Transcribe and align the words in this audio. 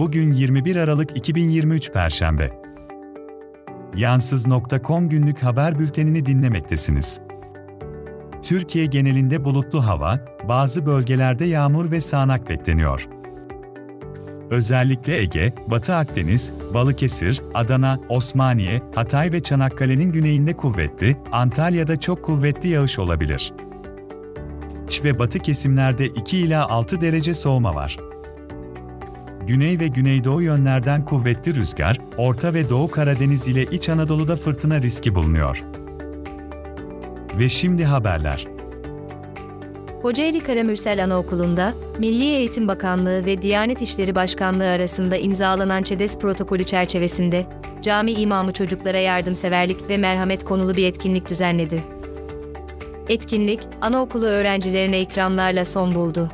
Bugün 0.00 0.32
21 0.32 0.76
Aralık 0.76 1.16
2023 1.16 1.92
Perşembe. 1.92 2.52
Yansız.com 3.96 5.08
günlük 5.08 5.42
haber 5.42 5.78
bültenini 5.78 6.26
dinlemektesiniz. 6.26 7.20
Türkiye 8.42 8.86
genelinde 8.86 9.44
bulutlu 9.44 9.86
hava, 9.86 10.20
bazı 10.48 10.86
bölgelerde 10.86 11.44
yağmur 11.44 11.90
ve 11.90 12.00
sağanak 12.00 12.48
bekleniyor. 12.48 13.08
Özellikle 14.50 15.20
Ege, 15.20 15.54
Batı 15.66 15.94
Akdeniz, 15.94 16.52
Balıkesir, 16.74 17.42
Adana, 17.54 18.00
Osmaniye, 18.08 18.82
Hatay 18.94 19.32
ve 19.32 19.42
Çanakkale'nin 19.42 20.12
güneyinde 20.12 20.56
kuvvetli, 20.56 21.16
Antalya'da 21.32 22.00
çok 22.00 22.24
kuvvetli 22.24 22.68
yağış 22.68 22.98
olabilir. 22.98 23.52
İç 24.86 25.04
ve 25.04 25.18
batı 25.18 25.38
kesimlerde 25.38 26.06
2 26.06 26.38
ila 26.38 26.68
6 26.68 27.00
derece 27.00 27.34
soğuma 27.34 27.74
var. 27.74 27.96
Güney 29.50 29.80
ve 29.80 29.88
güneydoğu 29.88 30.42
yönlerden 30.42 31.04
kuvvetli 31.04 31.54
rüzgar, 31.54 31.98
Orta 32.16 32.54
ve 32.54 32.68
Doğu 32.68 32.90
Karadeniz 32.90 33.48
ile 33.48 33.62
İç 33.62 33.88
Anadolu'da 33.88 34.36
fırtına 34.36 34.82
riski 34.82 35.14
bulunuyor. 35.14 35.62
Ve 37.38 37.48
şimdi 37.48 37.84
haberler. 37.84 38.46
Kocaeli 40.02 40.40
Karamürsel 40.40 41.04
Anaokulu'nda 41.04 41.74
Milli 41.98 42.24
Eğitim 42.24 42.68
Bakanlığı 42.68 43.26
ve 43.26 43.42
Diyanet 43.42 43.82
İşleri 43.82 44.14
Başkanlığı 44.14 44.68
arasında 44.68 45.16
imzalanan 45.16 45.82
ÇEDES 45.82 46.18
protokolü 46.18 46.64
çerçevesinde 46.64 47.46
cami 47.82 48.12
imamı 48.12 48.52
çocuklara 48.52 48.98
yardımseverlik 48.98 49.88
ve 49.88 49.96
merhamet 49.96 50.44
konulu 50.44 50.76
bir 50.76 50.86
etkinlik 50.86 51.30
düzenledi. 51.30 51.84
Etkinlik, 53.08 53.60
anaokulu 53.80 54.26
öğrencilerine 54.26 55.00
ikramlarla 55.00 55.64
son 55.64 55.94
buldu. 55.94 56.30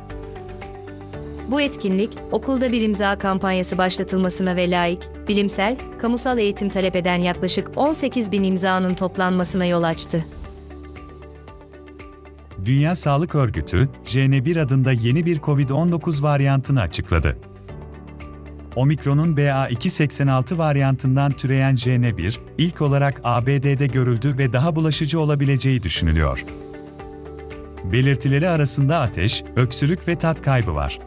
Bu 1.47 1.61
etkinlik, 1.61 2.09
okulda 2.31 2.71
bir 2.71 2.81
imza 2.81 3.17
kampanyası 3.17 3.77
başlatılmasına 3.77 4.55
ve 4.55 4.71
layık, 4.71 5.27
bilimsel, 5.27 5.77
kamusal 5.99 6.37
eğitim 6.37 6.69
talep 6.69 6.95
eden 6.95 7.15
yaklaşık 7.15 7.71
18 7.75 8.31
bin 8.31 8.43
imzanın 8.43 8.93
toplanmasına 8.93 9.65
yol 9.65 9.83
açtı. 9.83 10.25
Dünya 12.65 12.95
Sağlık 12.95 13.35
Örgütü, 13.35 13.89
JN1 14.05 14.61
adında 14.61 14.91
yeni 14.91 15.25
bir 15.25 15.39
COVID-19 15.39 16.23
varyantını 16.23 16.81
açıkladı. 16.81 17.37
Omikron'un 18.75 19.35
BA286 19.35 20.57
varyantından 20.57 21.31
türeyen 21.31 21.75
JN1, 21.75 22.37
ilk 22.57 22.81
olarak 22.81 23.21
ABD'de 23.23 23.87
görüldü 23.87 24.35
ve 24.37 24.53
daha 24.53 24.75
bulaşıcı 24.75 25.19
olabileceği 25.19 25.83
düşünülüyor. 25.83 26.45
Belirtileri 27.83 28.49
arasında 28.49 28.99
ateş, 28.99 29.43
öksürük 29.55 30.07
ve 30.07 30.15
tat 30.15 30.41
kaybı 30.41 30.75
var. 30.75 30.99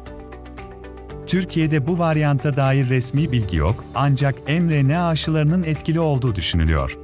Türkiye'de 1.30 1.86
bu 1.86 1.98
varyanta 1.98 2.56
dair 2.56 2.88
resmi 2.88 3.32
bilgi 3.32 3.56
yok, 3.56 3.84
ancak 3.94 4.48
mRNA 4.48 5.08
aşılarının 5.08 5.62
etkili 5.62 6.00
olduğu 6.00 6.34
düşünülüyor. 6.34 6.98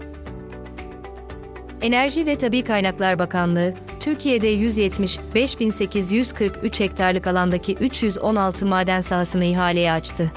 Enerji 1.83 2.27
ve 2.27 2.39
Tabi 2.39 2.63
Kaynaklar 2.63 3.19
Bakanlığı, 3.19 3.75
Türkiye'de 4.01 4.55
175.843 4.55 6.81
hektarlık 6.81 7.27
alandaki 7.27 7.75
316 7.75 8.67
maden 8.67 9.01
sahasını 9.01 9.45
ihaleye 9.45 9.93
açtı. 9.93 10.33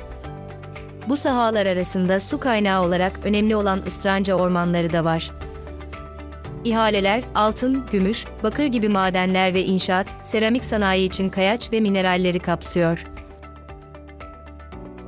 Bu 1.08 1.18
sahalar 1.18 1.66
arasında 1.66 2.20
su 2.20 2.40
kaynağı 2.40 2.86
olarak 2.86 3.20
önemli 3.24 3.56
olan 3.56 3.81
ıstranca 3.88 4.36
ormanları 4.36 4.94
da 4.94 5.06
var. 5.06 5.31
İhaleler, 6.64 7.24
altın, 7.36 7.86
gümüş, 7.92 8.26
bakır 8.44 8.66
gibi 8.66 8.90
madenler 8.90 9.53
ve 9.53 9.64
inşaat, 9.64 10.08
seramik 10.24 10.66
sanayi 10.66 11.08
için 11.08 11.30
kayaç 11.30 11.72
ve 11.72 11.80
mineralleri 11.80 12.40
kapsıyor. 12.40 13.06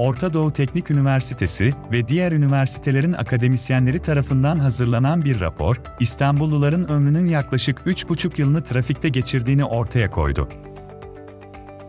Orta 0.02 0.34
Doğu 0.34 0.54
Teknik 0.54 0.92
Üniversitesi 0.92 1.74
ve 1.92 2.08
diğer 2.08 2.32
üniversitelerin 2.32 3.14
akademisyenleri 3.14 4.00
tarafından 4.00 4.58
hazırlanan 4.60 5.26
bir 5.26 5.40
rapor, 5.40 5.82
İstanbulluların 6.00 6.88
ömrünün 6.88 7.26
yaklaşık 7.26 7.80
3,5 7.80 8.42
yılını 8.42 8.64
trafikte 8.64 9.10
geçirdiğini 9.10 9.66
ortaya 9.66 10.12
koydu. 10.12 10.48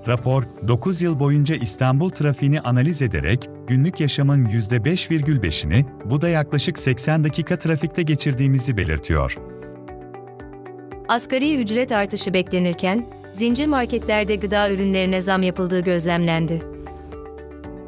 Rapor, 0.09 0.43
9 0.69 1.03
yıl 1.03 1.19
boyunca 1.19 1.55
İstanbul 1.55 2.11
trafiğini 2.11 2.61
analiz 2.61 3.03
ederek, 3.03 3.51
günlük 3.67 4.01
yaşamın 4.01 4.45
%5,5'ini, 4.45 5.85
bu 6.05 6.21
da 6.21 6.29
yaklaşık 6.29 6.79
80 6.79 7.25
dakika 7.25 7.59
trafikte 7.59 8.03
geçirdiğimizi 8.03 8.77
belirtiyor. 8.77 9.37
Asgari 11.09 11.63
ücret 11.63 11.93
artışı 11.93 12.35
beklenirken, 12.35 13.07
zincir 13.35 13.67
marketlerde 13.67 14.37
gıda 14.37 14.71
ürünlerine 14.71 15.21
zam 15.21 15.43
yapıldığı 15.43 15.81
gözlemlendi. 15.81 16.72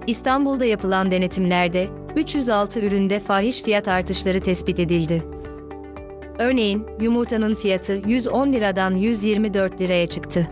İstanbul'da 0.07 0.65
yapılan 0.65 1.11
denetimlerde 1.11 1.89
306 2.17 2.81
üründe 2.81 3.21
fahiş 3.21 3.63
fiyat 3.63 3.89
artışları 3.89 4.41
tespit 4.41 4.79
edildi. 4.79 5.23
Örneğin, 6.39 6.87
yumurtanın 7.01 7.55
fiyatı 7.55 8.03
110 8.07 8.53
liradan 8.53 8.95
124 8.95 9.81
liraya 9.81 10.07
çıktı. 10.07 10.49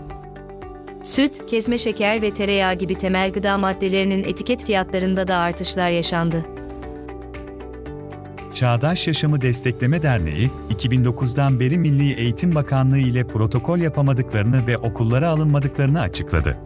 Süt, 1.03 1.47
kesme 1.47 1.79
şeker 1.79 2.23
ve 2.23 2.35
tereyağı 2.35 2.75
gibi 2.75 2.95
temel 2.95 3.33
gıda 3.33 3.59
maddelerinin 3.59 4.25
etiket 4.25 4.65
fiyatlarında 4.65 5.29
da 5.29 5.37
artışlar 5.37 5.91
yaşandı. 5.91 6.45
Çağdaş 8.53 9.07
Yaşamı 9.07 9.41
Destekleme 9.41 10.03
Derneği, 10.03 10.51
2009'dan 10.71 11.61
beri 11.61 11.79
Milli 11.79 12.15
Eğitim 12.21 12.55
Bakanlığı 12.55 12.99
ile 12.99 13.25
protokol 13.27 13.79
yapamadıklarını 13.79 14.67
ve 14.67 14.79
okullara 14.79 15.29
alınmadıklarını 15.29 16.01
açıkladı. 16.01 16.59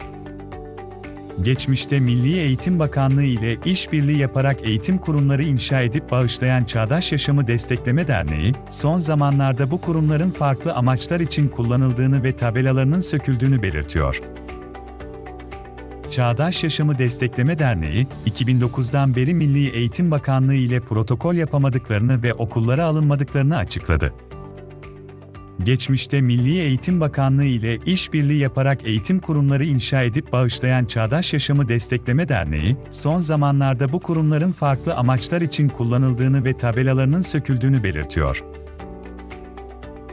Geçmişte 1.41 1.99
Milli 1.99 2.39
Eğitim 2.39 2.79
Bakanlığı 2.79 3.23
ile 3.23 3.57
işbirliği 3.65 4.17
yaparak 4.17 4.67
eğitim 4.67 4.97
kurumları 4.97 5.43
inşa 5.43 5.81
edip 5.81 6.11
bağışlayan 6.11 6.63
Çağdaş 6.63 7.11
Yaşamı 7.11 7.47
Destekleme 7.47 8.07
Derneği, 8.07 8.53
son 8.69 8.97
zamanlarda 8.97 9.71
bu 9.71 9.81
kurumların 9.81 10.31
farklı 10.31 10.73
amaçlar 10.73 11.19
için 11.19 11.47
kullanıldığını 11.47 12.23
ve 12.23 12.35
tabelalarının 12.35 13.01
söküldüğünü 13.01 13.61
belirtiyor. 13.61 14.21
Çağdaş 16.09 16.63
Yaşamı 16.63 16.97
Destekleme 16.97 17.59
Derneği, 17.59 18.07
2009'dan 18.25 19.15
beri 19.15 19.33
Milli 19.33 19.69
Eğitim 19.69 20.11
Bakanlığı 20.11 20.55
ile 20.55 20.79
protokol 20.79 21.35
yapamadıklarını 21.35 22.23
ve 22.23 22.33
okullara 22.33 22.85
alınmadıklarını 22.85 23.57
açıkladı. 23.57 24.13
Geçmişte 25.63 26.21
Milli 26.21 26.59
Eğitim 26.59 26.99
Bakanlığı 26.99 27.45
ile 27.45 27.77
işbirliği 27.85 28.37
yaparak 28.37 28.85
eğitim 28.85 29.19
kurumları 29.19 29.65
inşa 29.65 30.03
edip 30.03 30.31
bağışlayan 30.31 30.85
Çağdaş 30.85 31.33
Yaşamı 31.33 31.67
Destekleme 31.67 32.29
Derneği, 32.29 32.77
son 32.89 33.19
zamanlarda 33.19 33.91
bu 33.91 33.99
kurumların 33.99 34.51
farklı 34.51 34.95
amaçlar 34.95 35.41
için 35.41 35.69
kullanıldığını 35.69 36.45
ve 36.45 36.57
tabelalarının 36.57 37.21
söküldüğünü 37.21 37.83
belirtiyor. 37.83 38.43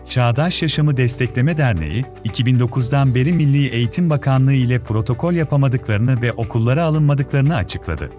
Çağdaş 0.06 0.62
Yaşamı 0.62 0.96
Destekleme 0.96 1.56
Derneği, 1.56 2.04
2009'dan 2.24 3.14
beri 3.14 3.32
Milli 3.32 3.68
Eğitim 3.68 4.10
Bakanlığı 4.10 4.54
ile 4.54 4.78
protokol 4.78 5.32
yapamadıklarını 5.32 6.22
ve 6.22 6.32
okullara 6.32 6.84
alınmadıklarını 6.84 7.56
açıkladı. 7.56 8.10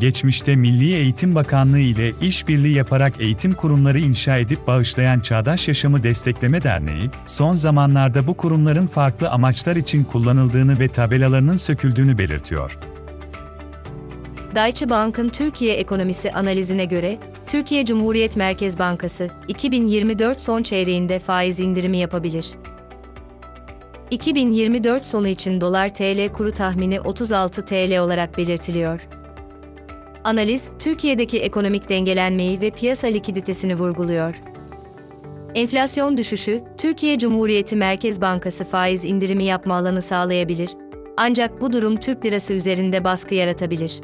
Geçmişte 0.00 0.56
Milli 0.56 0.94
Eğitim 0.94 1.34
Bakanlığı 1.34 1.78
ile 1.78 2.12
işbirliği 2.20 2.76
yaparak 2.76 3.20
eğitim 3.20 3.54
kurumları 3.54 4.00
inşa 4.00 4.38
edip 4.38 4.66
bağışlayan 4.66 5.20
Çağdaş 5.20 5.68
Yaşamı 5.68 6.02
Destekleme 6.02 6.62
Derneği, 6.62 7.10
son 7.24 7.54
zamanlarda 7.54 8.26
bu 8.26 8.34
kurumların 8.34 8.86
farklı 8.86 9.30
amaçlar 9.30 9.76
için 9.76 10.04
kullanıldığını 10.04 10.78
ve 10.78 10.88
tabelalarının 10.88 11.56
söküldüğünü 11.56 12.18
belirtiyor. 12.18 12.78
Deutsche 14.54 14.90
Bank'ın 14.90 15.28
Türkiye 15.28 15.74
ekonomisi 15.74 16.32
analizine 16.32 16.84
göre, 16.84 17.18
Türkiye 17.46 17.84
Cumhuriyet 17.84 18.36
Merkez 18.36 18.78
Bankası 18.78 19.30
2024 19.48 20.40
son 20.40 20.62
çeyreğinde 20.62 21.18
faiz 21.18 21.60
indirimi 21.60 21.98
yapabilir. 21.98 22.50
2024 24.10 25.06
sonu 25.06 25.28
için 25.28 25.60
dolar 25.60 25.94
TL 25.94 26.32
kuru 26.32 26.52
tahmini 26.52 27.00
36 27.00 27.64
TL 27.64 27.98
olarak 27.98 28.38
belirtiliyor. 28.38 29.00
Analiz, 30.24 30.70
Türkiye'deki 30.78 31.38
ekonomik 31.38 31.88
dengelenmeyi 31.88 32.60
ve 32.60 32.70
piyasa 32.70 33.06
likiditesini 33.06 33.74
vurguluyor. 33.74 34.34
Enflasyon 35.54 36.16
düşüşü, 36.16 36.64
Türkiye 36.78 37.18
Cumhuriyeti 37.18 37.76
Merkez 37.76 38.20
Bankası 38.20 38.64
faiz 38.64 39.04
indirimi 39.04 39.44
yapma 39.44 39.74
alanı 39.74 40.02
sağlayabilir. 40.02 40.70
Ancak 41.16 41.60
bu 41.60 41.72
durum 41.72 41.96
Türk 41.96 42.26
lirası 42.26 42.52
üzerinde 42.52 43.04
baskı 43.04 43.34
yaratabilir. 43.34 44.00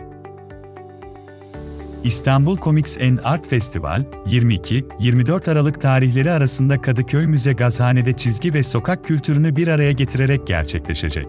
İstanbul 2.05 2.59
Comics 2.59 2.99
and 2.99 3.19
Art 3.25 3.49
Festival, 3.49 4.03
22-24 4.27 5.51
Aralık 5.51 5.81
tarihleri 5.81 6.31
arasında 6.31 6.81
Kadıköy 6.81 7.27
Müze 7.27 7.53
Gazhane'de 7.53 8.13
çizgi 8.13 8.55
ve 8.55 8.63
sokak 8.63 9.05
kültürünü 9.05 9.57
bir 9.57 9.69
araya 9.69 9.93
getirerek 9.93 10.47
gerçekleşecek. 10.47 11.27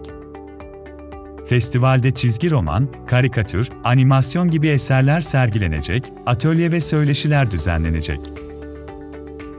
Festivalde 1.48 2.10
çizgi 2.10 2.50
roman, 2.50 2.88
karikatür, 3.06 3.68
animasyon 3.84 4.50
gibi 4.50 4.68
eserler 4.68 5.20
sergilenecek, 5.20 6.04
atölye 6.26 6.72
ve 6.72 6.80
söyleşiler 6.80 7.50
düzenlenecek. 7.50 8.20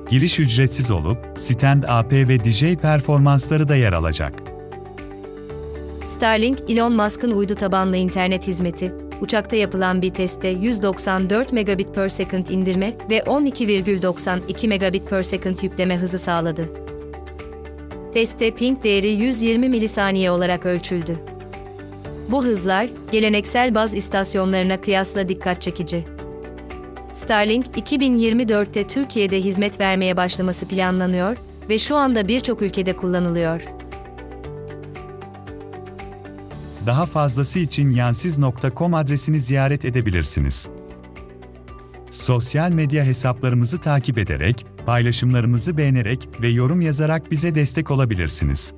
Giriş 0.09 0.39
ücretsiz 0.39 0.91
olup, 0.91 1.17
stand-up 1.35 2.27
ve 2.27 2.39
DJ 2.39 2.81
performansları 2.81 3.67
da 3.67 3.75
yer 3.75 3.93
alacak. 3.93 4.33
Starlink, 6.05 6.59
Elon 6.69 6.95
Musk'ın 6.95 7.31
uydu 7.31 7.55
tabanlı 7.55 7.97
internet 7.97 8.47
hizmeti, 8.47 8.93
uçakta 9.21 9.55
yapılan 9.55 10.01
bir 10.01 10.13
testte 10.13 10.47
194 10.47 11.53
megabit 11.53 11.95
per 11.95 12.09
second 12.09 12.47
indirme 12.47 12.93
ve 13.09 13.19
12,92 13.19 14.67
megabit 14.67 15.09
per 15.09 15.23
second 15.23 15.57
yükleme 15.61 15.97
hızı 15.97 16.19
sağladı. 16.19 16.69
Testte 18.13 18.51
ping 18.51 18.83
değeri 18.83 19.07
120 19.07 19.69
milisaniye 19.69 20.31
olarak 20.31 20.65
ölçüldü. 20.65 21.19
Bu 22.31 22.43
hızlar, 22.45 22.89
geleneksel 23.11 23.75
baz 23.75 23.93
istasyonlarına 23.93 24.81
kıyasla 24.81 25.29
dikkat 25.29 25.61
çekici. 25.61 26.05
Starlink, 27.13 27.65
2024'te 27.65 28.87
Türkiye'de 28.87 29.41
hizmet 29.41 29.79
vermeye 29.79 30.17
başlaması 30.17 30.67
planlanıyor 30.67 31.37
ve 31.69 31.77
şu 31.77 31.95
anda 31.95 32.27
birçok 32.27 32.61
ülkede 32.61 32.93
kullanılıyor. 32.95 33.61
Daha 36.85 37.05
fazlası 37.05 37.59
için 37.59 37.91
yansiz.com 37.91 38.93
adresini 38.93 39.39
ziyaret 39.39 39.85
edebilirsiniz. 39.85 40.67
Sosyal 42.09 42.71
medya 42.71 43.03
hesaplarımızı 43.03 43.81
takip 43.81 44.17
ederek, 44.17 44.65
paylaşımlarımızı 44.85 45.77
beğenerek 45.77 46.29
ve 46.41 46.49
yorum 46.49 46.81
yazarak 46.81 47.31
bize 47.31 47.55
destek 47.55 47.91
olabilirsiniz. 47.91 48.73